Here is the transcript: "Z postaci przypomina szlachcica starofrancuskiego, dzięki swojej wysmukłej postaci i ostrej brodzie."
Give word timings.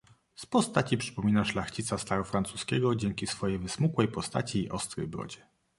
"Z 0.35 0.45
postaci 0.45 0.97
przypomina 0.97 1.45
szlachcica 1.45 1.97
starofrancuskiego, 1.97 2.95
dzięki 2.95 3.27
swojej 3.27 3.59
wysmukłej 3.59 4.07
postaci 4.07 4.63
i 4.63 4.69
ostrej 4.69 5.07
brodzie." 5.07 5.47